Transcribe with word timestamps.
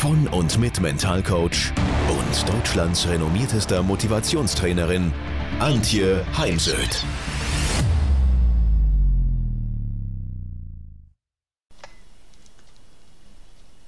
von 0.00 0.26
und 0.28 0.58
mit 0.58 0.80
Mentalcoach 0.80 1.74
und 2.08 2.48
Deutschlands 2.48 3.06
renommiertester 3.06 3.82
Motivationstrainerin 3.82 5.12
Antje 5.58 6.24
Heimsöth. 6.38 7.04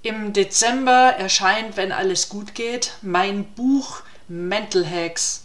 Im 0.03 0.34
Dezember 0.34 1.15
erscheint, 1.17 1.79
wenn 1.79 1.93
alles 1.93 2.29
gut 2.29 2.55
geht, 2.55 2.92
mein 3.01 3.45
Buch 3.45 4.03
Mental 4.29 4.87
Hacks. 4.87 5.45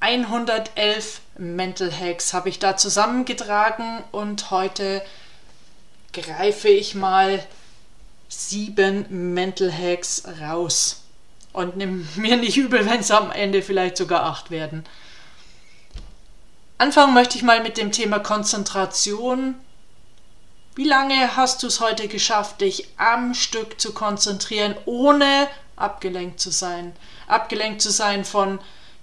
111 0.00 1.20
Mental 1.38 1.92
Hacks 1.96 2.34
habe 2.34 2.48
ich 2.48 2.58
da 2.58 2.76
zusammengetragen 2.76 4.02
und 4.10 4.50
heute 4.50 5.00
greife 6.12 6.66
ich 6.66 6.96
mal 6.96 7.38
sieben 8.30 9.34
Mental 9.34 9.70
Hacks 9.70 10.22
raus. 10.40 11.02
Und 11.52 11.76
nimm 11.76 12.08
mir 12.16 12.36
nicht 12.36 12.56
übel, 12.56 12.86
wenn 12.86 13.00
es 13.00 13.10
am 13.10 13.30
Ende 13.32 13.60
vielleicht 13.60 13.96
sogar 13.96 14.22
acht 14.22 14.50
werden. 14.50 14.84
Anfangen 16.78 17.12
möchte 17.12 17.36
ich 17.36 17.42
mal 17.42 17.62
mit 17.62 17.76
dem 17.76 17.92
Thema 17.92 18.20
Konzentration. 18.20 19.56
Wie 20.76 20.84
lange 20.84 21.36
hast 21.36 21.62
du 21.62 21.66
es 21.66 21.80
heute 21.80 22.08
geschafft, 22.08 22.60
dich 22.60 22.88
am 22.96 23.34
Stück 23.34 23.80
zu 23.80 23.92
konzentrieren, 23.92 24.76
ohne 24.86 25.48
abgelenkt 25.76 26.40
zu 26.40 26.50
sein? 26.50 26.94
Abgelenkt 27.26 27.82
zu 27.82 27.90
sein 27.90 28.24
von 28.24 28.60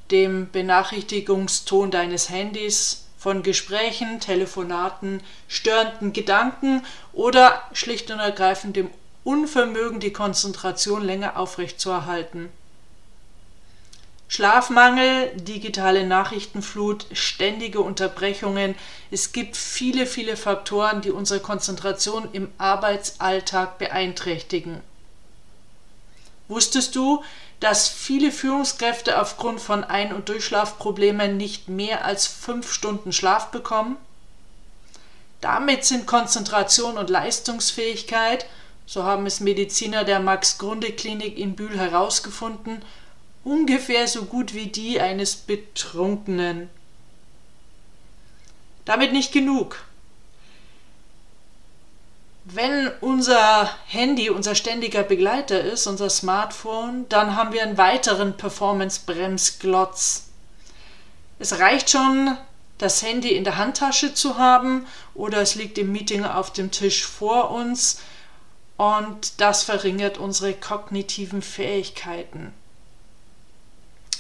dem 0.10 0.50
Benachrichtigungston 0.50 1.92
deines 1.92 2.30
Handys, 2.30 3.08
von 3.18 3.44
Gesprächen, 3.44 4.22
Telefonaten, 4.22 5.22
störenden 5.50 6.14
Gedanken 6.14 6.86
oder 7.12 7.62
schlicht 7.74 8.10
und 8.10 8.20
ergreifend 8.20 8.78
dem 8.78 8.90
Unvermögen, 9.28 10.00
die 10.00 10.14
Konzentration 10.14 11.04
länger 11.04 11.36
aufrechtzuerhalten. 11.36 12.48
Schlafmangel, 14.30 15.34
digitale 15.36 16.08
Nachrichtenflut, 16.08 17.08
ständige 17.12 17.82
Unterbrechungen. 17.82 18.76
Es 19.12 19.34
gibt 19.34 19.58
viele, 19.58 20.06
viele 20.06 20.38
Faktoren, 20.38 21.02
die 21.02 21.12
unsere 21.12 21.42
Konzentration 21.42 22.30
im 22.32 22.50
Arbeitsalltag 22.58 23.78
beeinträchtigen. 23.80 24.82
Wusstest 26.48 26.96
du, 26.96 27.22
dass 27.60 27.90
viele 27.90 28.32
Führungskräfte 28.32 29.20
aufgrund 29.20 29.60
von 29.60 29.84
Ein- 29.84 30.14
und 30.14 30.30
Durchschlafproblemen 30.30 31.36
nicht 31.36 31.68
mehr 31.68 32.06
als 32.06 32.28
fünf 32.28 32.72
Stunden 32.72 33.12
Schlaf 33.12 33.52
bekommen. 33.52 33.98
Damit 35.42 35.84
sind 35.84 36.08
Konzentration 36.08 36.98
und 36.98 37.10
Leistungsfähigkeit, 37.10 38.46
so 38.88 39.04
haben 39.04 39.28
es 39.28 39.40
Mediziner 39.40 40.04
der 40.04 40.20
Max-Grunde-Klinik 40.20 41.38
in 41.38 41.56
Bühl 41.56 41.78
herausgefunden, 41.78 42.82
ungefähr 43.44 44.08
so 44.08 44.26
gut 44.26 44.56
wie 44.56 44.68
die 44.68 45.00
eines 45.00 45.36
Betrunkenen. 45.36 46.70
Damit 48.86 49.14
nicht 49.14 49.32
genug 49.32 49.78
wenn 52.50 52.92
unser 53.02 53.70
Handy 53.88 54.30
unser 54.30 54.56
ständiger 54.56 55.04
Begleiter 55.04 55.62
ist, 55.62 55.86
unser 55.86 56.10
Smartphone, 56.10 57.06
dann 57.10 57.36
haben 57.36 57.52
wir 57.52 57.62
einen 57.62 57.78
weiteren 57.78 58.38
Performance-Bremsglotz. 58.38 60.28
Es 61.40 61.60
reicht 61.60 61.90
schon, 61.90 62.38
das 62.78 63.02
Handy 63.02 63.36
in 63.36 63.44
der 63.44 63.58
Handtasche 63.58 64.14
zu 64.14 64.38
haben 64.38 64.86
oder 65.14 65.40
es 65.42 65.56
liegt 65.56 65.78
im 65.78 65.92
Meeting 65.92 66.24
auf 66.24 66.54
dem 66.54 66.72
Tisch 66.72 67.06
vor 67.06 67.52
uns 67.52 68.00
und 68.78 69.42
das 69.42 69.64
verringert 69.64 70.18
unsere 70.18 70.54
kognitiven 70.54 71.42
Fähigkeiten. 71.42 72.54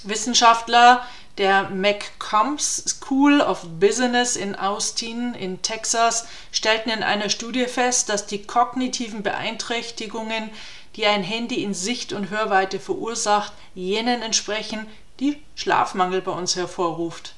Wissenschaftler 0.03 1.05
der 1.37 1.69
McCombs 1.69 2.83
School 2.87 3.41
of 3.41 3.61
Business 3.79 4.35
in 4.35 4.55
Austin 4.55 5.35
in 5.35 5.61
Texas 5.61 6.27
stellten 6.51 6.91
in 6.91 7.03
einer 7.03 7.29
Studie 7.29 7.65
fest, 7.65 8.09
dass 8.09 8.25
die 8.25 8.43
kognitiven 8.43 9.21
Beeinträchtigungen, 9.21 10.49
die 10.95 11.05
ein 11.05 11.23
Handy 11.23 11.63
in 11.63 11.75
Sicht- 11.75 12.13
und 12.13 12.31
Hörweite 12.31 12.79
verursacht, 12.79 13.53
jenen 13.75 14.23
entsprechen, 14.23 14.87
die 15.19 15.41
Schlafmangel 15.55 16.21
bei 16.21 16.31
uns 16.31 16.55
hervorruft. 16.55 17.35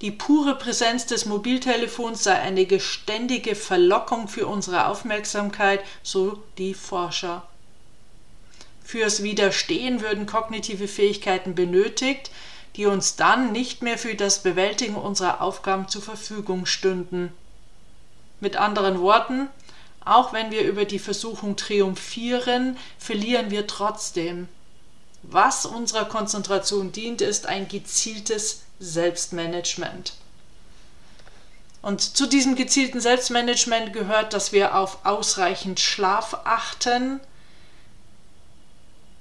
Die 0.00 0.12
pure 0.12 0.54
Präsenz 0.54 1.06
des 1.06 1.26
Mobiltelefons 1.26 2.22
sei 2.22 2.38
eine 2.38 2.66
geständige 2.66 3.56
Verlockung 3.56 4.28
für 4.28 4.46
unsere 4.46 4.86
Aufmerksamkeit, 4.86 5.80
so 6.04 6.40
die 6.56 6.74
Forscher. 6.74 7.46
Fürs 8.84 9.22
Widerstehen 9.24 10.00
würden 10.00 10.26
kognitive 10.26 10.86
Fähigkeiten 10.86 11.54
benötigt, 11.54 12.30
die 12.76 12.86
uns 12.86 13.16
dann 13.16 13.50
nicht 13.50 13.82
mehr 13.82 13.98
für 13.98 14.14
das 14.14 14.42
Bewältigen 14.42 14.94
unserer 14.94 15.42
Aufgaben 15.42 15.88
zur 15.88 16.02
Verfügung 16.02 16.64
stünden. 16.64 17.32
Mit 18.38 18.56
anderen 18.56 19.00
Worten, 19.00 19.48
auch 20.04 20.32
wenn 20.32 20.52
wir 20.52 20.62
über 20.62 20.84
die 20.84 21.00
Versuchung 21.00 21.56
triumphieren, 21.56 22.76
verlieren 22.98 23.50
wir 23.50 23.66
trotzdem. 23.66 24.46
Was 25.24 25.66
unserer 25.66 26.04
Konzentration 26.04 26.92
dient, 26.92 27.20
ist 27.20 27.46
ein 27.46 27.66
gezieltes 27.66 28.62
Selbstmanagement. 28.80 30.14
Und 31.80 32.00
zu 32.00 32.26
diesem 32.26 32.56
gezielten 32.56 33.00
Selbstmanagement 33.00 33.92
gehört, 33.92 34.32
dass 34.32 34.52
wir 34.52 34.74
auf 34.76 35.04
ausreichend 35.04 35.80
Schlaf 35.80 36.38
achten, 36.44 37.20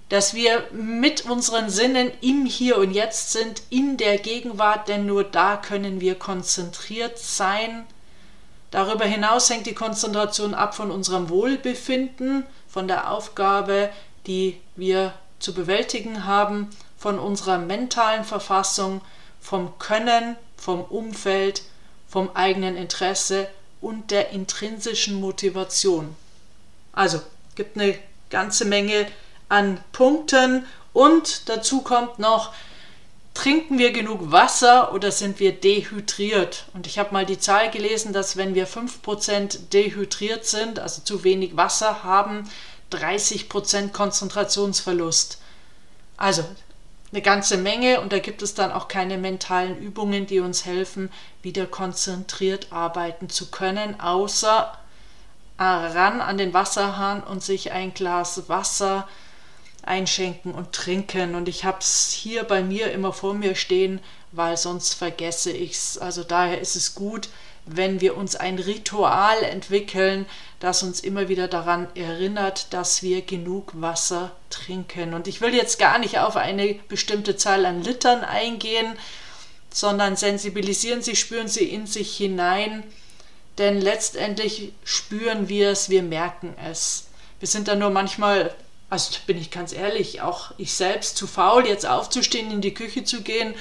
dass 0.10 0.34
wir 0.34 0.68
mit 0.72 1.26
unseren 1.26 1.70
Sinnen 1.70 2.12
im 2.22 2.46
Hier 2.46 2.78
und 2.78 2.92
Jetzt 2.92 3.32
sind, 3.32 3.62
in 3.70 3.98
der 3.98 4.18
Gegenwart, 4.18 4.88
denn 4.88 5.06
nur 5.06 5.24
da 5.24 5.58
können 5.58 6.00
wir 6.02 6.16
konzentriert 6.16 7.20
sein. 7.20 7.86
Darüber 8.72 9.06
hinaus 9.06 9.50
hängt 9.50 9.66
die 9.66 9.74
Konzentration 9.74 10.54
ab 10.54 10.76
von 10.76 10.92
unserem 10.92 11.30
Wohlbefinden, 11.30 12.46
von 12.68 12.88
der 12.88 13.12
Aufgabe, 13.12 13.90
die 14.28 14.60
wir 14.76 15.14
zu 15.40 15.54
bewältigen 15.54 16.26
haben, 16.26 16.70
von 16.98 17.20
unserer 17.20 17.58
mentalen 17.58 18.24
Verfassung, 18.24 19.02
vom 19.48 19.80
Können, 19.80 20.36
vom 20.58 20.82
Umfeld, 20.82 21.62
vom 22.06 22.30
eigenen 22.34 22.76
Interesse 22.76 23.48
und 23.80 24.12
der 24.12 24.32
intrinsischen 24.32 25.22
Motivation. 25.22 26.14
Also 26.92 27.22
gibt 27.56 27.78
eine 27.78 27.98
ganze 28.30 28.66
Menge 28.66 29.08
an 29.48 29.80
Punkten 29.94 30.66
und 30.92 31.48
dazu 31.48 31.82
kommt 31.82 32.20
noch, 32.20 32.54
trinken 33.34 33.78
wir 33.78 33.94
genug 33.94 34.34
Wasser 34.34 34.94
oder 34.94 35.14
sind 35.14 35.40
wir 35.40 35.54
dehydriert? 35.54 36.66
Und 36.74 36.86
ich 36.86 37.00
habe 37.00 37.14
mal 37.14 37.26
die 37.26 37.40
Zahl 37.40 37.72
gelesen, 37.72 38.12
dass 38.12 38.36
wenn 38.36 38.54
wir 38.54 38.68
5% 38.68 39.70
dehydriert 39.72 40.44
sind, 40.44 40.80
also 40.80 41.04
zu 41.04 41.24
wenig 41.24 41.56
Wasser 41.56 42.04
haben, 42.04 42.50
30% 42.92 43.94
Konzentrationsverlust. 43.94 45.40
Also 46.18 46.44
eine 47.12 47.22
ganze 47.22 47.58
Menge 47.58 48.02
und 48.02 48.12
da 48.12 48.20
gibt 48.20 48.42
es 48.42 48.54
dann 48.54 48.72
auch 48.72 48.88
keine 48.88 49.18
mentalen 49.18 49.78
Übungen, 49.78 50.26
die 50.26 50.40
uns 50.40 50.66
helfen, 50.66 51.10
wieder 51.42 51.66
konzentriert 51.66 52.68
arbeiten 52.72 53.30
zu 53.30 53.50
können, 53.50 54.00
außer 54.00 54.78
ran 55.60 56.22
an 56.22 56.38
den 56.38 56.54
Wasserhahn 56.54 57.24
und 57.24 57.44
sich 57.44 57.72
ein 57.72 57.94
Glas 57.94 58.48
Wasser 58.50 59.08
einschenken 59.82 60.54
und 60.54 60.74
trinken. 60.74 61.34
Und 61.34 61.48
ich 61.48 61.66
habe 61.66 61.80
es 61.80 62.12
hier 62.12 62.44
bei 62.44 62.62
mir 62.62 62.92
immer 62.92 63.14
vor 63.14 63.34
mir 63.34 63.56
stehen, 63.56 64.00
weil 64.32 64.58
sonst 64.58 64.94
vergesse 64.94 65.52
ich 65.52 65.72
es. 65.72 65.98
Also 65.98 66.24
daher 66.24 66.60
ist 66.60 66.76
es 66.76 66.94
gut, 66.94 67.30
wenn 67.68 68.02
wir 68.02 68.18
uns 68.18 68.36
ein 68.36 68.60
Ritual 68.60 69.44
entwickeln, 69.44 70.26
das 70.60 70.84
uns 70.84 71.00
immer 71.02 71.28
wieder 71.30 71.48
daran 71.48 71.88
erinnert, 71.96 72.74
dass 72.74 73.04
wir 73.04 73.22
genug 73.22 73.72
Wasser 73.76 74.32
trinken. 74.50 75.14
Und 75.14 75.28
ich 75.28 75.42
will 75.42 75.54
jetzt 75.54 75.78
gar 75.78 76.00
nicht 76.00 76.20
auf 76.20 76.36
eine 76.36 76.76
bestimmte 76.88 77.36
Zahl 77.36 77.66
an 77.66 77.84
Litern 77.84 78.24
eingehen, 78.24 78.98
sondern 79.72 80.16
sensibilisieren 80.16 81.02
Sie, 81.02 81.16
spüren 81.16 81.48
Sie 81.48 81.66
in 81.66 81.86
sich 81.86 82.16
hinein, 82.18 82.84
denn 83.58 83.80
letztendlich 83.80 84.72
spüren 84.84 85.50
wir 85.50 85.70
es, 85.70 85.90
wir 85.90 86.04
merken 86.04 86.56
es. 86.70 87.08
Wir 87.40 87.48
sind 87.48 87.68
dann 87.68 87.80
nur 87.80 87.92
manchmal 87.92 88.56
also 88.90 89.18
bin 89.26 89.38
ich 89.38 89.52
ganz 89.52 89.74
ehrlich, 89.74 90.22
auch 90.22 90.52
ich 90.58 90.74
selbst 90.74 91.18
zu 91.18 91.28
faul, 91.28 91.68
jetzt 91.68 91.86
aufzustehen, 91.86 92.52
in 92.52 92.62
die 92.62 92.74
Küche 92.74 93.04
zu 93.04 93.22
gehen, 93.22 93.54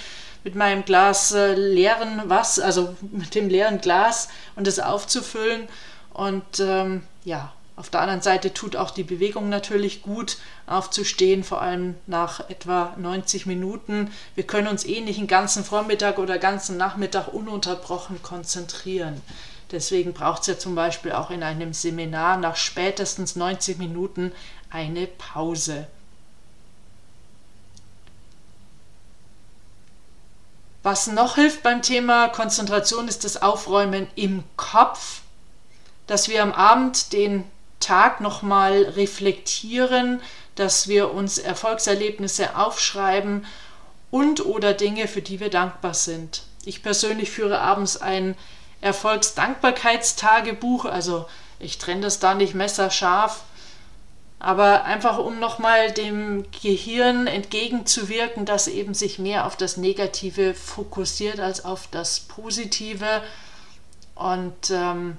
mit 0.47 0.55
meinem 0.55 0.85
Glas 0.85 1.33
äh, 1.33 1.55
leeren 1.55 2.23
was, 2.27 2.61
also 2.61 2.95
mit 3.11 3.35
dem 3.35 3.49
leeren 3.49 3.81
Glas 3.81 4.29
und 4.55 4.69
es 4.69 4.79
aufzufüllen. 4.79 5.67
Und 6.13 6.61
ähm, 6.61 7.03
ja, 7.25 7.53
auf 7.75 7.91
der 7.91 8.01
anderen 8.01 8.23
Seite 8.23 8.55
tut 8.55 8.77
auch 8.77 8.93
die 8.93 9.03
Bewegung 9.03 9.49
natürlich 9.49 10.03
gut, 10.03 10.39
aufzustehen, 10.69 11.43
vor 11.43 11.63
allem 11.63 11.97
nach 12.07 12.49
etwa 12.49 12.95
90 12.97 13.47
Minuten. 13.47 14.13
Wir 14.37 14.45
können 14.45 14.69
uns 14.69 14.87
eh 14.87 15.01
nicht 15.01 15.19
den 15.19 15.27
ganzen 15.27 15.65
Vormittag 15.65 16.17
oder 16.19 16.39
ganzen 16.39 16.77
Nachmittag 16.77 17.27
ununterbrochen 17.35 18.23
konzentrieren. 18.23 19.21
Deswegen 19.73 20.13
braucht 20.13 20.43
es 20.43 20.47
ja 20.47 20.59
zum 20.61 20.77
Beispiel 20.77 21.11
auch 21.11 21.33
in 21.33 21.43
einem 21.43 21.73
Seminar 21.73 22.37
nach 22.37 22.55
spätestens 22.55 23.35
90 23.35 23.79
Minuten 23.79 24.31
eine 24.71 25.09
Pause. 25.09 25.89
Was 30.87 31.09
noch 31.09 31.35
hilft 31.35 31.65
beim 31.65 31.83
Thema 31.83 32.29
Konzentration 32.29 33.09
ist 33.09 33.25
das 33.25 33.43
Aufräumen 33.43 34.07
im 34.15 34.45
Kopf, 34.57 35.23
dass 36.07 36.29
wir 36.29 36.45
am 36.45 36.53
Abend 36.53 37.13
den 37.13 37.43
Tag 37.81 38.21
nochmal 38.21 38.85
reflektieren, 38.95 40.23
dass 40.55 40.87
wir 40.87 41.13
uns 41.13 41.39
Erfolgserlebnisse 41.39 42.55
aufschreiben 42.55 43.47
und 44.13 44.47
oder 44.47 44.75
Dinge, 44.75 45.09
für 45.09 45.23
die 45.23 45.41
wir 45.41 45.51
dankbar 45.51 45.95
sind. 45.95 46.45
Ich 46.65 46.85
persönlich 46.85 47.33
führe 47.33 47.59
abends 47.59 47.97
ein 47.97 48.37
Erfolgsdankbarkeitstagebuch, 48.81 50.85
also 50.85 51.27
ich 51.59 51.79
trenne 51.79 52.03
das 52.03 52.21
da 52.21 52.37
nicht 52.37 52.55
messerscharf, 52.55 53.43
aber 54.47 54.85
einfach 54.85 55.19
um 55.19 55.41
nochmal 55.41 55.91
dem 55.91 56.45
Gehirn 56.63 57.27
entgegenzuwirken, 57.27 58.45
dass 58.45 58.69
eben 58.69 58.95
sich 58.95 59.19
mehr 59.19 59.45
auf 59.45 59.57
das 59.57 59.77
Negative 59.77 60.55
fokussiert 60.55 61.41
als 61.41 61.65
auf 61.65 61.89
das 61.91 62.21
Positive. 62.21 63.25
Und 64.15 64.71
ähm, 64.71 65.17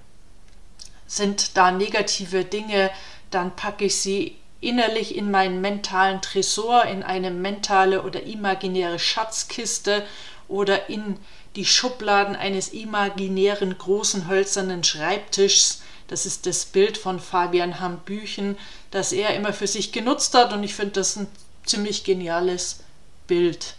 sind 1.07 1.57
da 1.57 1.71
negative 1.71 2.45
Dinge, 2.45 2.89
dann 3.29 3.53
packe 3.53 3.83
ich 3.83 3.97
sie 3.97 4.37
innerlich 4.61 5.17
in 5.17 5.29
meinen 5.29 5.59
mentalen 5.59 6.21
Tresor, 6.21 6.85
in 6.85 7.03
eine 7.03 7.29
mentale 7.29 8.03
oder 8.03 8.23
imaginäre 8.23 8.97
Schatzkiste 8.97 10.05
oder 10.47 10.87
in 10.87 11.17
die 11.57 11.65
Schubladen 11.65 12.37
eines 12.37 12.69
imaginären 12.69 13.77
großen 13.77 14.29
hölzernen 14.29 14.85
Schreibtischs. 14.85 15.81
Das 16.07 16.25
ist 16.25 16.45
das 16.45 16.65
Bild 16.65 16.97
von 16.97 17.19
Fabian 17.19 17.79
Hambüchen, 17.79 18.57
das 18.91 19.11
er 19.11 19.35
immer 19.35 19.53
für 19.53 19.67
sich 19.67 19.91
genutzt 19.91 20.33
hat. 20.33 20.53
Und 20.53 20.63
ich 20.63 20.73
finde 20.73 20.93
das 20.93 21.15
ein 21.17 21.27
ziemlich 21.65 22.03
geniales 22.03 22.79
Bild. 23.27 23.75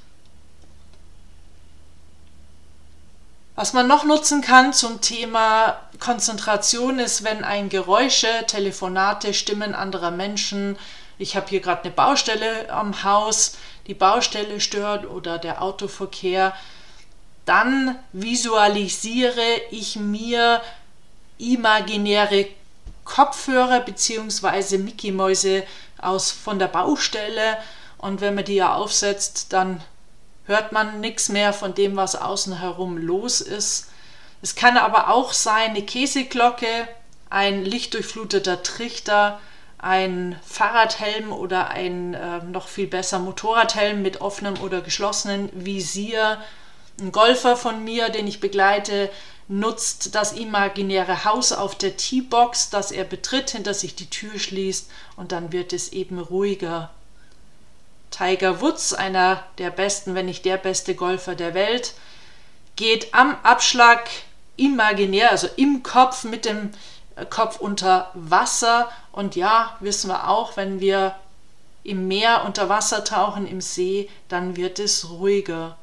Was 3.54 3.72
man 3.72 3.88
noch 3.88 4.04
nutzen 4.04 4.40
kann 4.40 4.72
zum 4.72 5.00
Thema 5.00 5.80
Konzentration 5.98 7.00
ist, 7.00 7.25
wenn 7.25 7.42
ein 7.42 7.69
Geräusche, 7.69 8.28
Telefonate, 8.46 9.34
Stimmen 9.34 9.75
anderer 9.75 10.12
Menschen, 10.12 10.78
ich 11.19 11.34
habe 11.34 11.48
hier 11.48 11.58
gerade 11.58 11.82
eine 11.82 11.90
Baustelle 11.90 12.70
am 12.70 13.02
Haus, 13.02 13.56
die 13.88 13.94
Baustelle 13.94 14.60
stört 14.60 15.06
oder 15.06 15.38
der 15.38 15.60
Autoverkehr, 15.60 16.54
dann 17.46 17.98
visualisiere 18.12 19.42
ich 19.70 19.96
mir 19.96 20.60
imaginäre 21.38 22.46
Kopfhörer 23.05 23.81
bzw. 23.81 24.79
Mickey-Mäuse 24.79 25.64
aus 26.00 26.31
von 26.31 26.58
der 26.58 26.69
Baustelle 26.69 27.58
und 27.99 28.20
wenn 28.20 28.35
man 28.35 28.44
die 28.44 28.56
ja 28.56 28.75
aufsetzt, 28.75 29.52
dann 29.52 29.82
hört 30.44 30.73
man 30.73 31.00
nichts 31.00 31.29
mehr 31.29 31.52
von 31.52 31.75
dem, 31.75 31.96
was 31.96 32.17
außen 32.17 32.58
herum 32.58 32.96
los 32.96 33.40
ist. 33.40 33.88
Es 34.40 34.55
kann 34.55 34.76
aber 34.76 35.11
auch 35.11 35.32
sein 35.32 35.70
eine 35.70 35.82
Käseglocke, 35.82 36.88
ein 37.29 37.64
lichtdurchfluteter 37.64 38.62
Trichter, 38.62 39.40
ein 39.79 40.38
Fahrradhelm 40.44 41.32
oder 41.32 41.69
ein 41.69 42.14
äh, 42.14 42.43
noch 42.44 42.69
viel 42.69 42.87
besser 42.87 43.19
Motorradhelm 43.19 44.02
mit 44.02 44.20
offenem 44.20 44.61
oder 44.61 44.81
geschlossenem 44.81 45.50
Visier, 45.52 46.40
ein 47.00 47.12
Golfer 47.12 47.56
von 47.56 47.85
mir, 47.85 48.08
den 48.08 48.26
ich 48.26 48.40
begleite, 48.40 49.11
nutzt 49.48 50.14
das 50.14 50.32
imaginäre 50.32 51.24
Haus 51.24 51.52
auf 51.52 51.74
der 51.74 51.96
T-Box, 51.96 52.70
das 52.70 52.92
er 52.92 53.04
betritt, 53.04 53.50
hinter 53.50 53.74
sich 53.74 53.96
die 53.96 54.10
Tür 54.10 54.38
schließt 54.38 54.90
und 55.16 55.32
dann 55.32 55.52
wird 55.52 55.72
es 55.72 55.92
eben 55.92 56.18
ruhiger. 56.18 56.90
Tiger 58.10 58.60
Woods, 58.60 58.92
einer 58.92 59.44
der 59.58 59.70
besten, 59.70 60.14
wenn 60.14 60.26
nicht 60.26 60.44
der 60.44 60.58
beste 60.58 60.94
Golfer 60.94 61.34
der 61.34 61.54
Welt, 61.54 61.94
geht 62.76 63.14
am 63.14 63.36
Abschlag 63.42 64.08
imaginär, 64.56 65.30
also 65.30 65.48
im 65.56 65.82
Kopf 65.82 66.24
mit 66.24 66.44
dem 66.44 66.70
Kopf 67.30 67.58
unter 67.58 68.10
Wasser. 68.14 68.90
Und 69.12 69.36
ja, 69.36 69.76
wissen 69.80 70.08
wir 70.08 70.28
auch, 70.28 70.56
wenn 70.56 70.80
wir 70.80 71.14
im 71.84 72.06
Meer 72.06 72.44
unter 72.44 72.68
Wasser 72.68 73.04
tauchen, 73.04 73.46
im 73.46 73.60
See, 73.60 74.10
dann 74.28 74.56
wird 74.56 74.78
es 74.78 75.08
ruhiger. 75.10 75.76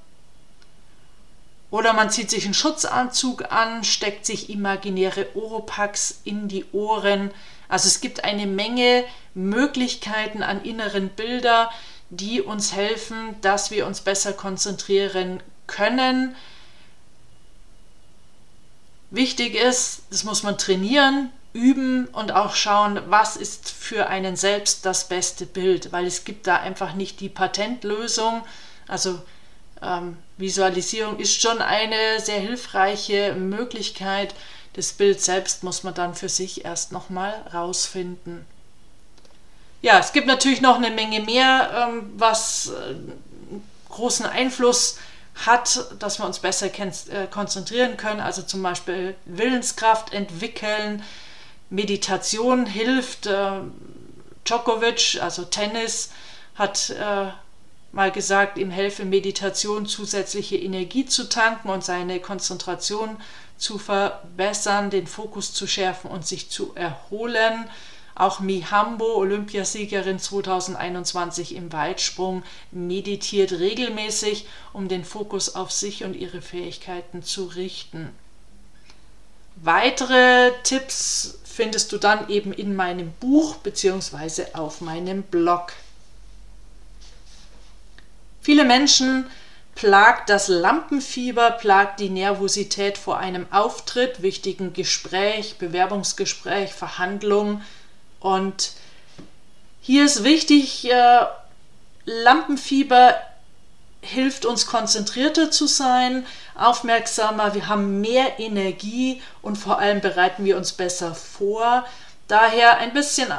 Oder 1.75 1.91
man 1.91 2.09
zieht 2.09 2.29
sich 2.29 2.45
einen 2.45 2.53
Schutzanzug 2.53 3.51
an, 3.51 3.83
steckt 3.83 4.25
sich 4.25 4.49
imaginäre 4.49 5.27
Oropax 5.35 6.21
in 6.23 6.47
die 6.47 6.63
Ohren. 6.71 7.31
Also 7.67 7.89
es 7.89 7.99
gibt 7.99 8.23
eine 8.23 8.47
Menge 8.47 9.03
Möglichkeiten 9.33 10.41
an 10.41 10.63
inneren 10.63 11.09
Bilder, 11.09 11.69
die 12.09 12.41
uns 12.41 12.71
helfen, 12.71 13.35
dass 13.41 13.71
wir 13.71 13.87
uns 13.87 13.99
besser 13.99 14.31
konzentrieren 14.31 15.43
können. 15.67 16.37
Wichtig 19.09 19.55
ist, 19.55 20.03
das 20.11 20.23
muss 20.23 20.43
man 20.43 20.57
trainieren, 20.57 21.29
üben 21.51 22.07
und 22.07 22.31
auch 22.31 22.55
schauen, 22.55 23.01
was 23.07 23.35
ist 23.35 23.69
für 23.69 24.07
einen 24.07 24.37
selbst 24.37 24.85
das 24.85 25.09
beste 25.09 25.45
Bild, 25.45 25.91
weil 25.91 26.05
es 26.05 26.23
gibt 26.23 26.47
da 26.47 26.55
einfach 26.55 26.93
nicht 26.93 27.19
die 27.19 27.27
Patentlösung. 27.27 28.45
Also 28.87 29.21
ähm, 29.85 30.17
Visualisierung 30.37 31.19
ist 31.19 31.41
schon 31.41 31.61
eine 31.61 32.19
sehr 32.19 32.39
hilfreiche 32.39 33.33
Möglichkeit. 33.33 34.35
Das 34.73 34.91
Bild 34.91 35.21
selbst 35.21 35.63
muss 35.63 35.83
man 35.83 35.93
dann 35.93 36.15
für 36.15 36.29
sich 36.29 36.65
erst 36.65 36.91
nochmal 36.91 37.33
rausfinden. 37.53 38.45
Ja, 39.81 39.99
es 39.99 40.11
gibt 40.11 40.27
natürlich 40.27 40.61
noch 40.61 40.77
eine 40.77 40.89
Menge 40.89 41.21
mehr, 41.21 41.87
ähm, 41.89 42.11
was 42.17 42.67
äh, 42.69 42.95
großen 43.89 44.25
Einfluss 44.25 44.97
hat, 45.45 45.85
dass 45.99 46.19
wir 46.19 46.25
uns 46.25 46.39
besser 46.39 46.67
äh, 46.67 47.27
konzentrieren 47.29 47.97
können. 47.97 48.19
Also 48.19 48.41
zum 48.41 48.63
Beispiel 48.63 49.15
Willenskraft 49.25 50.13
entwickeln, 50.13 51.03
Meditation 51.69 52.65
hilft. 52.65 53.27
Äh, 53.27 53.61
Djokovic, 54.45 55.19
also 55.21 55.43
Tennis, 55.43 56.11
hat 56.55 56.89
äh, 56.91 57.27
mal 57.95 58.11
gesagt, 58.11 58.57
ihm 58.57 58.69
helfe 58.69 59.05
Meditation 59.05 59.85
zusätzliche 59.85 60.57
Energie 60.57 61.05
zu 61.05 61.29
tanken 61.29 61.69
und 61.69 61.83
seine 61.83 62.19
Konzentration 62.19 63.17
zu 63.57 63.77
verbessern, 63.77 64.89
den 64.89 65.07
Fokus 65.07 65.53
zu 65.53 65.65
schärfen 65.65 66.11
und 66.11 66.27
sich 66.27 66.49
zu 66.49 66.75
erholen. 66.75 67.67
Auch 68.13 68.39
Mihambo, 68.41 69.15
Olympiasiegerin 69.15 70.19
2021 70.19 71.55
im 71.55 71.71
Weitsprung, 71.71 72.43
meditiert 72.71 73.53
regelmäßig, 73.53 74.45
um 74.73 74.87
den 74.87 75.05
Fokus 75.05 75.55
auf 75.55 75.71
sich 75.71 76.03
und 76.03 76.15
ihre 76.15 76.41
Fähigkeiten 76.41 77.23
zu 77.23 77.45
richten. 77.45 78.09
Weitere 79.55 80.51
Tipps 80.63 81.39
findest 81.45 81.93
du 81.93 81.97
dann 81.97 82.29
eben 82.29 82.51
in 82.51 82.75
meinem 82.75 83.13
Buch 83.21 83.55
bzw. 83.55 84.47
auf 84.53 84.81
meinem 84.81 85.23
Blog. 85.23 85.71
Viele 88.45 88.63
Menschen 88.63 89.25
plagt 89.73 90.29
das 90.29 90.49
Lampenfieber, 90.49 91.49
plagt 91.49 91.99
die 91.99 92.11
Nervosität 92.11 92.95
vor 92.95 93.17
einem 93.17 93.47
Auftritt, 93.51 94.21
wichtigen 94.21 94.71
Gespräch, 94.71 95.55
Bewerbungsgespräch, 95.57 96.71
Verhandlung. 96.71 97.63
Und 98.19 98.73
hier 99.81 100.05
ist 100.05 100.23
wichtig, 100.23 100.87
äh, 100.91 101.21
Lampenfieber 102.05 103.15
hilft 104.01 104.45
uns 104.45 104.67
konzentrierter 104.67 105.49
zu 105.49 105.65
sein, 105.65 106.23
aufmerksamer, 106.53 107.55
wir 107.55 107.67
haben 107.67 107.99
mehr 107.99 108.37
Energie 108.37 109.23
und 109.41 109.57
vor 109.57 109.79
allem 109.79 110.01
bereiten 110.01 110.45
wir 110.45 110.55
uns 110.55 110.71
besser 110.71 111.15
vor. 111.15 111.83
Daher 112.27 112.77
ein 112.77 112.93
bisschen 112.93 113.33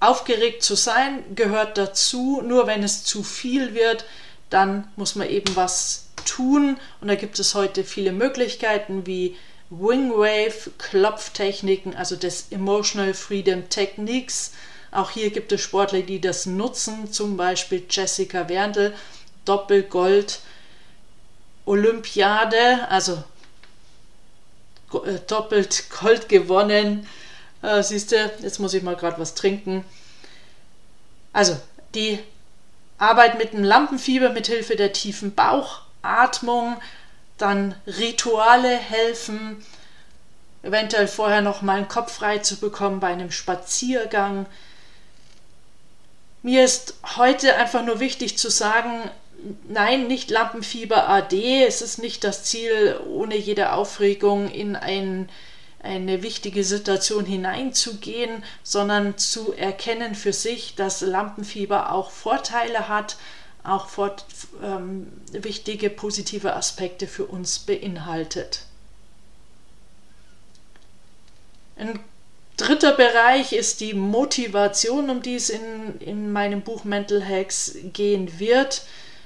Aufgeregt 0.00 0.62
zu 0.62 0.74
sein 0.76 1.24
gehört 1.34 1.76
dazu, 1.76 2.42
nur 2.42 2.66
wenn 2.66 2.82
es 2.82 3.04
zu 3.04 3.22
viel 3.22 3.74
wird, 3.74 4.04
dann 4.50 4.88
muss 4.96 5.16
man 5.16 5.28
eben 5.28 5.56
was 5.56 6.06
tun. 6.24 6.78
Und 7.00 7.08
da 7.08 7.14
gibt 7.14 7.38
es 7.38 7.54
heute 7.54 7.84
viele 7.84 8.12
Möglichkeiten 8.12 9.06
wie 9.06 9.36
Wingwave, 9.70 10.70
Klopftechniken, 10.78 11.94
also 11.94 12.16
das 12.16 12.46
Emotional 12.50 13.12
Freedom 13.12 13.68
Techniques, 13.68 14.52
Auch 14.90 15.10
hier 15.10 15.30
gibt 15.30 15.52
es 15.52 15.60
Sportler, 15.60 16.00
die 16.02 16.20
das 16.20 16.46
nutzen, 16.46 17.12
zum 17.12 17.36
Beispiel 17.36 17.84
Jessica 17.90 18.48
Werndl, 18.48 18.94
Doppelgold, 19.44 20.40
Olympiade, 21.66 22.88
also 22.88 23.22
äh, 25.04 25.18
doppelt 25.26 25.84
Gold 25.90 26.28
gewonnen. 26.28 27.06
Äh, 27.62 27.82
Siehst 27.82 28.12
du, 28.12 28.16
jetzt 28.40 28.60
muss 28.60 28.74
ich 28.74 28.82
mal 28.82 28.96
gerade 28.96 29.18
was 29.18 29.34
trinken. 29.34 29.84
Also, 31.32 31.58
die 31.94 32.18
Arbeit 32.98 33.38
mit 33.38 33.52
dem 33.52 33.64
Lampenfieber 33.64 34.30
mit 34.30 34.46
Hilfe 34.46 34.76
der 34.76 34.92
tiefen 34.92 35.34
Bauchatmung, 35.34 36.76
dann 37.36 37.74
Rituale 37.86 38.76
helfen, 38.76 39.64
eventuell 40.62 41.06
vorher 41.06 41.40
noch 41.40 41.62
mal 41.62 41.76
einen 41.76 41.88
Kopf 41.88 42.12
frei 42.12 42.38
zu 42.38 42.56
bekommen 42.56 43.00
bei 43.00 43.08
einem 43.08 43.30
Spaziergang. 43.30 44.46
Mir 46.42 46.64
ist 46.64 46.94
heute 47.16 47.54
einfach 47.56 47.84
nur 47.84 48.00
wichtig 48.00 48.36
zu 48.38 48.50
sagen, 48.50 49.10
nein, 49.68 50.08
nicht 50.08 50.30
Lampenfieber 50.30 51.08
AD. 51.08 51.64
Es 51.64 51.82
ist 51.82 51.98
nicht 51.98 52.24
das 52.24 52.44
Ziel, 52.44 52.98
ohne 53.08 53.36
jede 53.36 53.72
Aufregung 53.72 54.50
in 54.50 54.76
ein, 54.76 55.28
eine 55.80 56.22
wichtige 56.22 56.64
Situation 56.64 57.24
hineinzugehen, 57.24 58.42
sondern 58.62 59.16
zu 59.16 59.52
erkennen 59.52 60.14
für 60.14 60.32
sich, 60.32 60.74
dass 60.74 61.00
Lampenfieber 61.00 61.92
auch 61.92 62.10
Vorteile 62.10 62.88
hat, 62.88 63.16
auch 63.62 63.88
fort, 63.88 64.24
ähm, 64.62 65.12
wichtige 65.30 65.90
positive 65.90 66.54
Aspekte 66.54 67.06
für 67.06 67.26
uns 67.26 67.60
beinhaltet. 67.60 68.62
Ein 71.76 72.00
dritter 72.56 72.92
Bereich 72.92 73.52
ist 73.52 73.80
die 73.80 73.94
Motivation, 73.94 75.10
um 75.10 75.22
die 75.22 75.36
es 75.36 75.48
in, 75.48 76.00
in 76.00 76.32
meinem 76.32 76.62
Buch 76.62 76.84
Mental 76.84 77.24
Hacks 77.24 77.76
gehen 77.92 78.40
wird. 78.40 78.82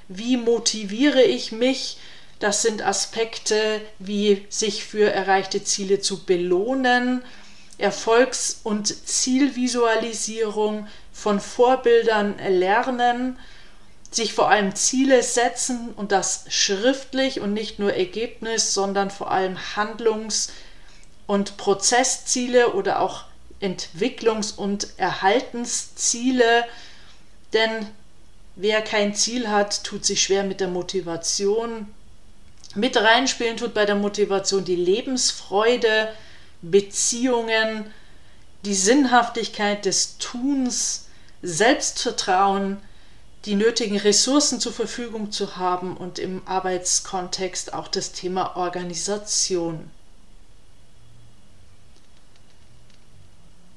Wie 0.09 0.37
motiviere 0.37 1.23
ich 1.23 1.51
mich? 1.51 1.97
Das 2.43 2.61
sind 2.61 2.83
Aspekte 2.83 3.81
wie 4.01 4.45
sich 4.49 4.85
für 4.85 5.13
erreichte 5.13 5.63
Ziele 5.63 6.01
zu 6.01 6.25
belohnen, 6.25 7.23
Erfolgs- 7.79 8.59
und 8.65 8.89
Zielvisualisierung, 8.89 10.89
von 11.13 11.39
Vorbildern 11.39 12.37
lernen, 12.39 13.39
sich 14.11 14.35
vor 14.35 14.51
allem 14.51 14.75
Ziele 14.75 15.23
setzen 15.23 15.91
und 15.95 16.11
das 16.11 16.47
schriftlich 16.49 17.39
und 17.39 17.53
nicht 17.53 17.79
nur 17.79 17.95
Ergebnis, 17.95 18.75
sondern 18.75 19.13
vor 19.13 19.31
allem 19.31 19.57
Handlungs- 19.77 20.51
und 21.29 21.57
Prozessziele 21.59 22.73
oder 22.73 23.01
auch 23.01 23.23
Entwicklungs- 23.61 24.57
und 24.57 24.89
Erhaltensziele, 24.97 26.65
denn 27.53 27.87
wer 28.57 28.83
kein 28.83 29.15
Ziel 29.15 29.49
hat, 29.49 29.85
tut 29.85 30.05
sich 30.05 30.25
schwer 30.25 30.43
mit 30.43 30.59
der 30.59 30.67
Motivation. 30.67 31.87
Mit 32.75 32.97
reinspielen 32.97 33.57
tut 33.57 33.75
bei 33.75 33.85
der 33.85 33.97
Motivation 33.97 34.65
die 34.65 34.77
Lebensfreude, 34.77 36.09
Beziehungen, 36.63 37.93
die 38.65 38.75
Sinnhaftigkeit 38.75 39.85
des 39.85 40.17
Tuns, 40.19 41.09
Selbstvertrauen, 41.43 42.79
die 43.45 43.57
nötigen 43.57 43.99
Ressourcen 43.99 44.61
zur 44.61 44.73
Verfügung 44.73 45.33
zu 45.33 45.57
haben 45.57 45.97
und 45.97 46.19
im 46.19 46.43
Arbeitskontext 46.47 47.75
auch 47.75 47.89
das 47.89 48.13
Thema 48.13 48.57
Organisation. 48.57 49.91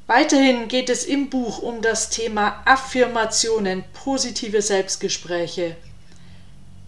Weiterhin 0.08 0.68
geht 0.68 0.90
es 0.90 1.04
im 1.04 1.32
Buch 1.32 1.60
um 1.60 1.82
das 1.82 2.12
Thema 2.12 2.62
Affirmationen, 2.66 3.84
positive 3.94 4.62
Selbstgespräche. 4.62 5.76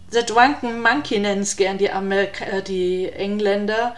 The 0.10 0.24
Drunken 0.24 0.82
Monkey 0.82 1.20
nennen 1.20 1.42
es 1.42 1.58
gern 1.58 1.78
die, 1.78 1.92
Amerika 1.92 2.46
äh, 2.46 2.64
die 2.64 3.10
Engländer. 3.10 3.96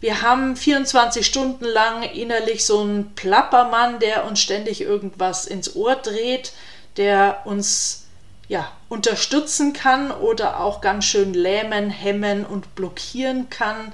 Wir 0.00 0.22
haben 0.22 0.56
24 0.56 1.24
Stunden 1.24 1.64
lang 1.64 2.02
innerlich 2.02 2.64
so 2.64 2.80
einen 2.80 3.14
Plappermann, 3.14 4.00
der 4.00 4.24
uns 4.26 4.40
ständig 4.40 4.80
irgendwas 4.80 5.46
ins 5.46 5.76
Ohr 5.76 5.94
dreht, 5.94 6.52
der 6.96 7.42
uns 7.44 8.06
ja, 8.48 8.72
unterstützen 8.88 9.72
kann 9.72 10.10
oder 10.10 10.58
auch 10.58 10.80
ganz 10.80 11.04
schön 11.04 11.32
lähmen, 11.32 11.90
hemmen 11.90 12.44
und 12.44 12.74
blockieren 12.74 13.48
kann. 13.48 13.92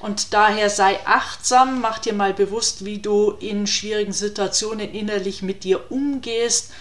Und 0.00 0.32
daher 0.32 0.70
sei 0.70 0.98
achtsam, 1.04 1.82
mach 1.82 1.98
dir 1.98 2.14
mal 2.14 2.32
bewusst, 2.32 2.86
wie 2.86 2.98
du 2.98 3.32
in 3.32 3.66
schwierigen 3.66 4.12
Situationen 4.12 4.92
innerlich 4.92 5.42
mit 5.42 5.64
dir 5.64 5.90
umgehst, 5.90 6.72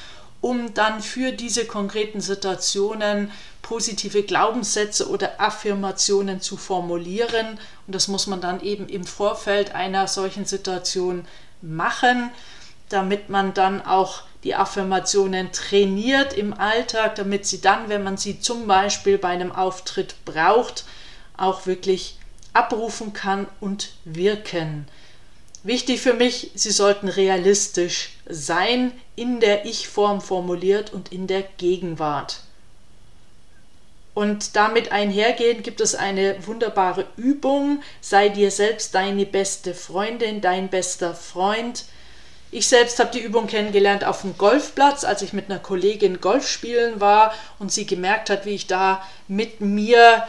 um 0.43 0.73
dann 0.73 1.01
für 1.01 1.31
diese 1.31 1.65
konkreten 1.65 2.19
Situationen 2.19 3.31
positive 3.62 4.23
Glaubenssätze 4.23 5.07
oder 5.07 5.39
Affirmationen 5.39 6.41
zu 6.41 6.57
formulieren. 6.57 7.57
Und 7.88 7.95
das 7.95 8.09
muss 8.09 8.27
man 8.27 8.41
dann 8.41 8.59
eben 8.59 8.89
im 8.89 9.05
Vorfeld 9.05 9.73
einer 9.73 10.05
solchen 10.09 10.43
Situation 10.43 11.25
machen, 11.62 12.29
damit 12.89 13.29
man 13.29 13.53
dann 13.53 13.85
auch 13.85 14.23
die 14.43 14.53
Affirmationen 14.53 15.53
trainiert 15.53 16.33
im 16.33 16.53
Alltag, 16.53 17.15
damit 17.15 17.45
sie 17.45 17.62
dann, 17.62 17.88
wenn 17.88 18.03
man 18.03 18.17
sie 18.17 18.41
zum 18.41 18.67
Beispiel 18.67 19.17
bei 19.17 19.29
einem 19.29 19.53
Auftritt 19.53 20.15
braucht, 20.25 20.83
auch 21.38 21.67
wirklich 21.67 22.17
abrufen 22.51 23.13
kann 23.13 23.47
und 23.62 23.91
wirken. 24.03 24.89
Wichtig 25.63 26.01
für 26.01 26.13
mich, 26.13 26.51
sie 26.55 26.72
sollten 26.72 27.08
realistisch 27.08 28.17
sein, 28.27 28.91
in 29.15 29.39
der 29.39 29.65
Ich-Form 29.65 30.20
formuliert 30.20 30.91
und 30.91 31.13
in 31.13 31.25
der 31.25 31.43
Gegenwart. 31.58 32.41
Und 34.13 34.58
damit 34.58 34.91
einhergehend 34.91 35.63
gibt 35.63 35.79
es 35.79 35.96
eine 35.96 36.46
wunderbare 36.46 37.08
Übung, 37.15 37.82
sei 38.01 38.27
dir 38.29 38.51
selbst 38.51 38.93
deine 38.93 39.25
beste 39.25 39.74
Freundin, 39.74 40.41
dein 40.41 40.70
bester 40.70 41.15
Freund. 41.15 41.86
Ich 42.51 42.67
selbst 42.67 43.00
habe 43.00 43.12
die 43.12 43.22
Übung 43.22 43.48
kennengelernt 43.48 44.03
auf 44.03 44.22
dem 44.22 44.38
Golfplatz, 44.38 45.05
als 45.05 45.22
ich 45.22 45.32
mit 45.32 45.50
einer 45.50 45.60
Kollegin 45.60 46.20
Golf 46.20 46.48
spielen 46.48 47.00
war 47.00 47.34
und 47.58 47.72
sie 47.72 47.88
gemerkt 47.88 48.29
hat, 48.29 48.46
wie 48.46 48.53
ich 48.53 48.67
da 48.67 49.01
mit 49.29 49.62
mir 49.62 50.27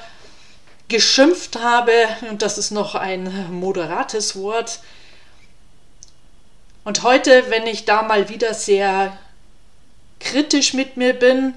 geschimpft 0.88 1.56
habe, 1.56 1.92
und 2.30 2.40
das 2.40 2.56
ist 2.56 2.70
noch 2.70 2.94
ein 2.94 3.50
moderates 3.50 4.36
Wort. 4.36 4.78
Und 6.84 7.02
heute, 7.02 7.50
wenn 7.50 7.66
ich 7.66 7.86
da 7.86 8.02
mal 8.02 8.28
wieder 8.28 8.54
sehr 8.54 9.18
kritisch 10.20 10.74
mit 10.74 10.96
mir 10.96 11.14
bin, 11.14 11.54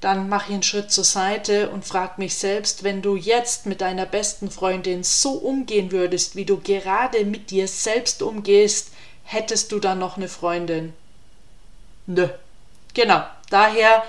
dann 0.00 0.28
mache 0.28 0.48
ich 0.48 0.54
einen 0.54 0.62
Schritt 0.62 0.92
zur 0.92 1.04
Seite 1.04 1.70
und 1.70 1.84
frage 1.84 2.14
mich 2.18 2.36
selbst, 2.36 2.84
wenn 2.84 3.02
du 3.02 3.16
jetzt 3.16 3.66
mit 3.66 3.80
deiner 3.80 4.06
besten 4.06 4.50
Freundin 4.50 5.02
so 5.02 5.32
umgehen 5.32 5.90
würdest, 5.90 6.36
wie 6.36 6.44
du 6.44 6.58
gerade 6.58 7.24
mit 7.24 7.50
dir 7.50 7.66
selbst 7.66 8.22
umgehst, 8.22 8.90
hättest 9.24 9.72
du 9.72 9.80
dann 9.80 9.98
noch 9.98 10.16
eine 10.16 10.28
Freundin? 10.28 10.92
Nö. 12.06 12.28
Genau. 12.94 13.24
Daher, 13.50 14.04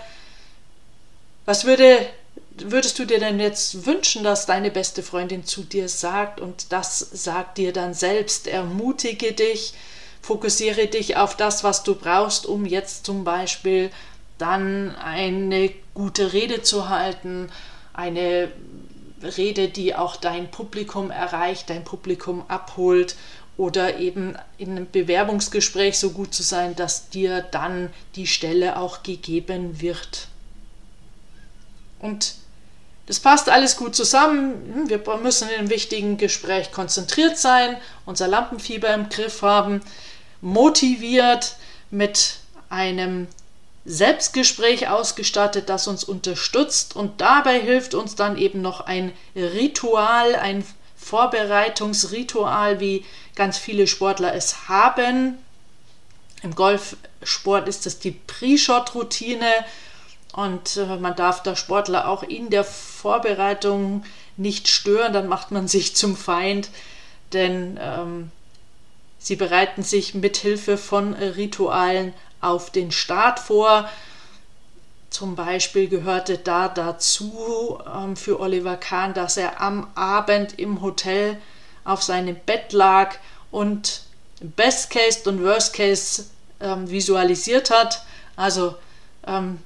was 1.46 1.66
würde 1.66 2.08
würdest 2.52 3.00
du 3.00 3.06
dir 3.06 3.20
denn 3.20 3.40
jetzt 3.40 3.86
wünschen, 3.86 4.24
dass 4.24 4.46
deine 4.46 4.70
beste 4.70 5.02
Freundin 5.02 5.46
zu 5.46 5.64
dir 5.64 5.88
sagt 5.88 6.40
und 6.40 6.72
das 6.72 7.00
sagt 7.00 7.58
dir 7.58 7.74
dann 7.74 7.94
selbst? 7.94 8.48
Ermutige 8.48 9.32
dich, 9.34 9.74
fokussiere 10.22 10.88
dich 10.88 11.18
auf 11.18 11.36
das, 11.36 11.64
was 11.64 11.84
du 11.84 11.96
brauchst, 11.96 12.46
um 12.46 12.66
jetzt 12.66 13.06
zum 13.06 13.24
Beispiel 13.24 13.90
dann 14.38 14.96
eine 14.96 15.72
gute 15.94 16.34
Rede 16.34 16.62
zu 16.62 16.90
halten, 16.90 17.52
eine 17.94 18.52
Rede, 19.22 19.68
die 19.68 19.96
auch 19.96 20.16
dein 20.16 20.50
Publikum 20.50 21.12
erreicht, 21.12 21.70
dein 21.70 21.84
Publikum 21.84 22.44
abholt 22.48 23.16
oder 23.58 24.00
eben 24.00 24.38
in 24.58 24.72
einem 24.72 24.90
Bewerbungsgespräch 24.90 26.00
so 26.00 26.12
gut 26.12 26.34
zu 26.34 26.44
sein, 26.44 26.76
dass 26.76 27.10
dir 27.10 27.42
dann 27.42 27.90
die 28.16 28.28
Stelle 28.28 28.78
auch 28.78 29.04
gegeben 29.04 29.82
wird. 29.82 30.30
Und 32.00 32.36
das 33.08 33.20
passt 33.20 33.50
alles 33.50 33.76
gut 33.76 33.96
zusammen. 33.96 34.88
Wir 34.88 35.02
müssen 35.22 35.50
in 35.50 35.56
einem 35.56 35.70
wichtigen 35.70 36.18
Gespräch 36.18 36.72
konzentriert 36.72 37.38
sein, 37.38 37.76
unser 38.06 38.28
Lampenfieber 38.28 38.94
im 38.94 39.10
Griff 39.10 39.42
haben, 39.42 39.82
motiviert 40.42 41.56
mit 41.92 42.38
einem 42.70 43.28
Selbstgespräch 43.86 44.88
ausgestattet, 44.88 45.70
das 45.70 45.88
uns 45.88 46.04
unterstützt 46.04 46.96
und 46.96 47.22
dabei 47.22 47.60
hilft 47.60 47.96
uns 47.96 48.16
dann 48.16 48.38
eben 48.38 48.62
noch 48.62 48.82
ein 48.82 49.12
Ritual, 49.36 50.36
ein 50.36 50.64
Vorbereitungsritual, 50.98 52.80
wie 52.80 53.06
ganz 53.36 53.58
viele 53.58 53.88
Sportler 53.88 54.34
es 54.36 54.68
haben. 54.68 55.40
Im 56.44 56.56
Golfsport 56.56 57.68
ist 57.68 57.88
es 57.88 58.00
die 58.00 58.12
Pre-Shot-Routine 58.12 59.50
und 60.34 60.78
äh, 60.78 60.98
man 60.98 61.16
darf 61.16 61.42
der 61.42 61.56
Sportler 61.56 62.08
auch 62.08 62.24
in 62.24 62.50
der 62.50 62.64
Vorbereitung 62.64 64.04
nicht 64.38 64.68
stören, 64.68 65.14
dann 65.14 65.28
macht 65.28 65.52
man 65.52 65.68
sich 65.68 65.96
zum 65.96 66.16
Feind, 66.16 66.70
denn 67.34 67.80
ähm, 67.82 68.32
sie 69.30 69.36
bereiten 69.36 69.84
sich 69.84 70.16
mit 70.16 70.38
Hilfe 70.38 70.76
von 70.76 71.14
Ritualen 71.14 72.16
auf 72.42 72.72
den 72.72 72.92
Start 72.92 73.40
vor. 73.40 73.88
Zum 75.12 75.36
Beispiel 75.36 75.88
gehörte 75.88 76.40
da 76.40 76.68
dazu 76.68 77.78
ähm, 77.86 78.16
für 78.16 78.40
Oliver 78.40 78.76
Kahn, 78.76 79.14
dass 79.14 79.38
er 79.38 79.62
am 79.62 79.86
Abend 79.94 80.58
im 80.58 80.82
Hotel 80.82 81.38
auf 81.86 82.02
seinem 82.02 82.38
Bett 82.48 82.74
lag 82.74 83.18
und 83.52 84.02
Best 84.42 84.90
Case 84.90 85.30
und 85.30 85.44
Worst 85.44 85.76
Case 85.76 86.26
ähm, 86.60 86.90
visualisiert 86.90 87.70
hat, 87.70 88.04
also 88.36 88.74
ähm, 89.28 89.60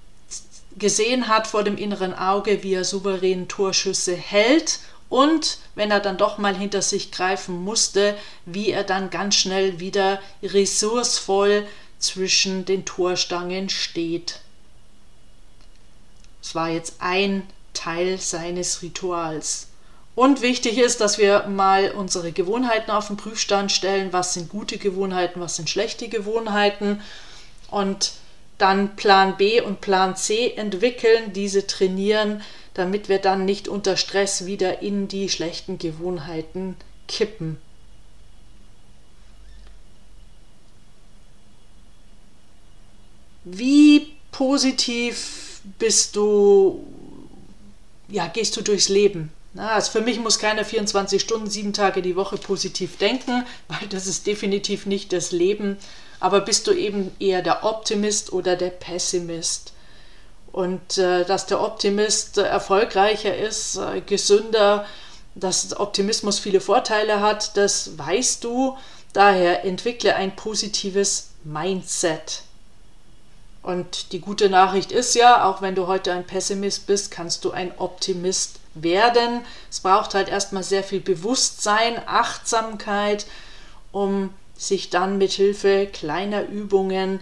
gesehen 0.78 1.30
hat 1.30 1.48
vor 1.48 1.64
dem 1.64 1.78
inneren 1.78 2.14
Auge, 2.14 2.64
wie 2.64 2.74
er 2.74 2.84
souverän 2.84 3.48
Torschüsse 3.48 4.14
hält 4.14 4.80
und 5.14 5.60
wenn 5.76 5.92
er 5.92 6.00
dann 6.00 6.18
doch 6.18 6.40
mal 6.40 6.58
hinter 6.58 6.82
sich 6.82 7.12
greifen 7.12 7.64
musste, 7.64 8.18
wie 8.48 8.72
er 8.72 8.84
dann 8.84 9.12
ganz 9.12 9.36
schnell 9.36 9.80
wieder 9.80 10.20
ressourcevoll 10.42 11.68
zwischen 12.00 12.66
den 12.66 12.84
Torstangen 12.84 13.70
steht. 13.70 14.40
Es 16.42 16.56
war 16.56 16.70
jetzt 16.70 16.96
ein 16.98 17.44
Teil 17.76 18.18
seines 18.18 18.82
Rituals. 18.82 19.68
Und 20.16 20.42
wichtig 20.42 20.80
ist, 20.80 21.00
dass 21.00 21.20
wir 21.20 21.46
mal 21.46 21.92
unsere 21.92 22.32
Gewohnheiten 22.32 22.90
auf 22.90 23.06
den 23.06 23.18
Prüfstand 23.18 23.72
stellen. 23.72 24.14
Was 24.14 24.34
sind 24.34 24.50
gute 24.50 24.80
Gewohnheiten, 24.80 25.40
was 25.40 25.58
sind 25.58 25.70
schlechte 25.70 26.10
Gewohnheiten? 26.10 27.04
Und 27.70 28.14
dann 28.58 28.96
Plan 28.96 29.38
B 29.38 29.62
und 29.62 29.80
Plan 29.80 30.16
C 30.16 30.54
entwickeln, 30.54 31.34
diese 31.34 31.68
trainieren, 31.68 32.42
damit 32.74 33.10
wir 33.10 33.20
dann 33.20 33.46
nicht 33.46 33.68
unter 33.68 33.98
Stress 33.98 34.46
wieder 34.46 34.82
in 34.82 35.08
die 35.08 35.30
schlechten 35.30 35.78
Gewohnheiten 35.78 36.76
kippen. 37.08 37.58
Wie 43.44 44.14
positiv 44.32 45.62
bist 45.78 46.16
du, 46.16 46.86
ja, 48.08 48.28
gehst 48.28 48.56
du 48.56 48.62
durchs 48.62 48.90
Leben? 48.90 49.32
Na, 49.54 49.72
also 49.72 49.92
für 49.92 50.02
mich 50.02 50.20
muss 50.20 50.40
keiner 50.40 50.66
24 50.66 51.22
Stunden, 51.22 51.50
sieben 51.50 51.74
Tage 51.74 52.02
die 52.02 52.16
Woche 52.16 52.38
positiv 52.38 52.98
denken, 52.98 53.46
weil 53.68 53.88
das 53.90 54.08
ist 54.08 54.26
definitiv 54.26 54.86
nicht 54.86 55.14
das 55.14 55.32
Leben. 55.32 55.78
Aber 56.20 56.42
bist 56.42 56.68
du 56.68 56.72
eben 56.72 57.12
eher 57.20 57.42
der 57.42 57.64
Optimist 57.66 58.32
oder 58.32 58.56
der 58.56 58.70
Pessimist? 58.70 59.73
Und 60.54 61.00
äh, 61.00 61.26
dass 61.26 61.48
der 61.48 61.62
Optimist 61.62 62.38
äh, 62.38 62.44
erfolgreicher 62.44 63.36
ist, 63.36 63.76
äh, 63.76 64.02
gesünder, 64.02 64.86
dass 65.34 65.76
Optimismus 65.78 66.38
viele 66.38 66.62
Vorteile 66.62 67.22
hat, 67.22 67.58
das 67.58 67.98
weißt 67.98 68.44
du. 68.44 68.78
Daher 69.14 69.66
entwickle 69.66 70.16
ein 70.16 70.36
positives 70.36 71.32
Mindset. 71.44 72.44
Und 73.64 74.12
die 74.12 74.20
gute 74.22 74.48
Nachricht 74.48 74.92
ist 74.92 75.16
ja, 75.16 75.50
auch 75.50 75.64
wenn 75.64 75.74
du 75.74 75.88
heute 75.88 76.14
ein 76.14 76.28
Pessimist 76.28 76.86
bist, 76.86 77.10
kannst 77.10 77.46
du 77.46 77.52
ein 77.52 77.72
Optimist 77.80 78.60
werden. 78.76 79.42
Es 79.72 79.80
braucht 79.80 80.14
halt 80.14 80.30
erstmal 80.30 80.64
sehr 80.64 80.84
viel 80.84 81.00
Bewusstsein, 81.00 82.00
Achtsamkeit, 82.06 83.26
um 83.92 84.32
sich 84.56 84.92
dann 84.92 85.18
mit 85.18 85.32
Hilfe 85.32 85.88
kleiner 85.88 86.44
Übungen 86.48 87.22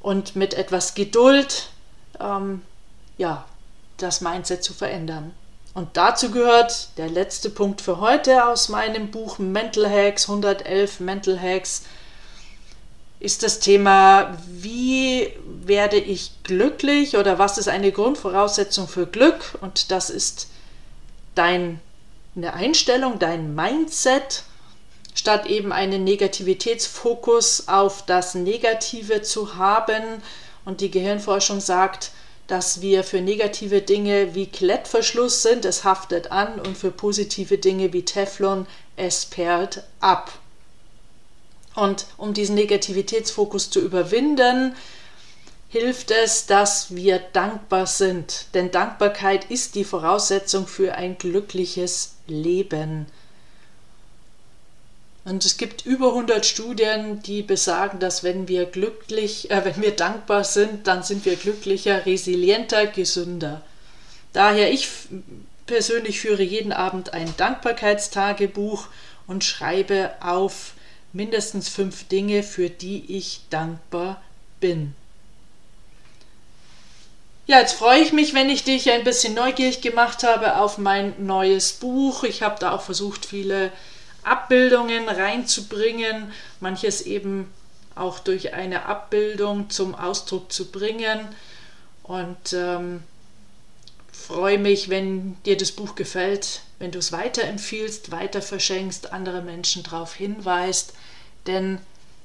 und 0.00 0.36
mit 0.36 0.54
etwas 0.54 0.94
Geduld 0.94 1.70
ähm, 2.20 2.62
ja, 3.18 3.44
das 3.96 4.20
Mindset 4.20 4.62
zu 4.62 4.74
verändern. 4.74 5.32
Und 5.74 5.96
dazu 5.96 6.30
gehört 6.30 6.96
der 6.96 7.08
letzte 7.08 7.50
Punkt 7.50 7.80
für 7.80 8.00
heute 8.00 8.46
aus 8.46 8.68
meinem 8.68 9.10
Buch 9.10 9.38
Mental 9.38 9.88
Hacks, 9.88 10.28
111 10.28 11.00
Mental 11.00 11.40
Hacks 11.40 11.82
ist 13.18 13.42
das 13.42 13.60
Thema, 13.60 14.36
wie 14.46 15.32
werde 15.44 15.96
ich 15.96 16.42
glücklich 16.44 17.16
oder 17.16 17.38
was 17.38 17.58
ist 17.58 17.68
eine 17.68 17.90
Grundvoraussetzung 17.90 18.88
für 18.88 19.06
Glück? 19.06 19.58
Und 19.60 19.90
das 19.90 20.10
ist 20.10 20.48
deine 21.34 21.78
Einstellung, 22.52 23.18
dein 23.18 23.54
Mindset, 23.54 24.44
statt 25.14 25.46
eben 25.46 25.72
einen 25.72 26.04
Negativitätsfokus 26.04 27.68
auf 27.68 28.04
das 28.04 28.34
Negative 28.34 29.22
zu 29.22 29.56
haben. 29.56 30.22
Und 30.66 30.82
die 30.82 30.90
Gehirnforschung 30.90 31.60
sagt, 31.60 32.10
dass 32.48 32.80
wir 32.80 33.02
für 33.02 33.20
negative 33.20 33.80
Dinge 33.80 34.34
wie 34.34 34.46
Klettverschluss 34.46 35.42
sind, 35.42 35.64
es 35.64 35.84
haftet 35.84 36.30
an, 36.30 36.60
und 36.60 36.76
für 36.76 36.90
positive 36.90 37.56
Dinge 37.56 37.92
wie 37.94 38.04
Teflon, 38.04 38.66
es 38.96 39.24
perlt 39.24 39.84
ab. 40.00 40.32
Und 41.74 42.06
um 42.16 42.34
diesen 42.34 42.54
Negativitätsfokus 42.54 43.70
zu 43.70 43.80
überwinden, 43.80 44.74
hilft 45.68 46.10
es, 46.10 46.46
dass 46.46 46.94
wir 46.94 47.18
dankbar 47.18 47.86
sind. 47.86 48.46
Denn 48.54 48.70
Dankbarkeit 48.70 49.50
ist 49.50 49.74
die 49.74 49.84
Voraussetzung 49.84 50.66
für 50.66 50.94
ein 50.94 51.18
glückliches 51.18 52.14
Leben. 52.26 53.06
Und 55.26 55.44
es 55.44 55.56
gibt 55.56 55.84
über 55.84 56.10
100 56.10 56.46
Studien, 56.46 57.20
die 57.20 57.42
besagen, 57.42 57.98
dass 57.98 58.22
wenn 58.22 58.46
wir 58.46 58.64
glücklich, 58.64 59.50
äh, 59.50 59.64
wenn 59.64 59.82
wir 59.82 59.90
dankbar 59.90 60.44
sind, 60.44 60.86
dann 60.86 61.02
sind 61.02 61.24
wir 61.24 61.34
glücklicher, 61.34 62.06
resilienter, 62.06 62.86
gesünder. 62.86 63.60
Daher 64.32 64.70
ich 64.70 64.88
persönlich 65.66 66.20
führe 66.20 66.44
jeden 66.44 66.72
Abend 66.72 67.12
ein 67.12 67.34
Dankbarkeitstagebuch 67.36 68.86
und 69.26 69.42
schreibe 69.42 70.12
auf 70.20 70.74
mindestens 71.12 71.68
fünf 71.68 72.06
Dinge, 72.06 72.44
für 72.44 72.70
die 72.70 73.16
ich 73.16 73.40
dankbar 73.50 74.22
bin. 74.60 74.94
Ja, 77.48 77.58
jetzt 77.58 77.72
freue 77.72 78.00
ich 78.00 78.12
mich, 78.12 78.32
wenn 78.32 78.48
ich 78.48 78.62
dich 78.62 78.92
ein 78.92 79.02
bisschen 79.02 79.34
neugierig 79.34 79.80
gemacht 79.80 80.22
habe 80.22 80.58
auf 80.58 80.78
mein 80.78 81.14
neues 81.26 81.72
Buch. 81.72 82.22
Ich 82.22 82.42
habe 82.42 82.60
da 82.60 82.70
auch 82.70 82.82
versucht, 82.82 83.26
viele 83.26 83.72
Abbildungen 84.26 85.08
reinzubringen, 85.08 86.32
manches 86.60 87.02
eben 87.02 87.52
auch 87.94 88.18
durch 88.18 88.52
eine 88.54 88.86
Abbildung 88.86 89.70
zum 89.70 89.94
Ausdruck 89.94 90.52
zu 90.52 90.70
bringen. 90.70 91.20
Und 92.02 92.52
ähm, 92.52 93.02
freue 94.12 94.58
mich, 94.58 94.88
wenn 94.88 95.40
dir 95.44 95.56
das 95.56 95.72
Buch 95.72 95.94
gefällt, 95.94 96.62
wenn 96.78 96.90
du 96.90 96.98
es 96.98 97.12
weiterempfiehlst, 97.12 98.10
weiter 98.10 98.42
verschenkst, 98.42 99.12
andere 99.12 99.42
Menschen 99.42 99.82
darauf 99.82 100.14
hinweist, 100.14 100.92
denn 101.46 101.78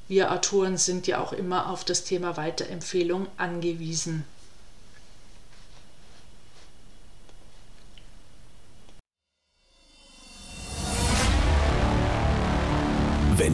wir 0.07 0.31
Autoren 0.31 0.77
sind 0.77 1.07
ja 1.07 1.21
auch 1.21 1.31
immer 1.31 1.69
auf 1.69 1.85
das 1.85 2.03
Thema 2.03 2.35
Weiterempfehlung 2.35 3.27
angewiesen. 3.37 4.25